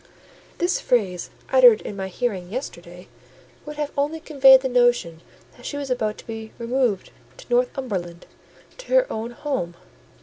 This 0.57 0.79
phrase, 0.81 1.29
uttered 1.51 1.79
in 1.83 1.95
my 1.95 2.07
hearing 2.07 2.49
yesterday, 2.49 3.07
would 3.67 3.75
have 3.75 3.91
only 3.95 4.19
conveyed 4.19 4.61
the 4.61 4.67
notion 4.67 5.21
that 5.55 5.63
she 5.67 5.77
was 5.77 5.91
about 5.91 6.17
to 6.17 6.25
be 6.25 6.51
removed 6.57 7.11
to 7.37 7.45
Northumberland, 7.51 8.25
to 8.79 8.87
her 8.95 9.13
own 9.13 9.29
home. 9.29 9.75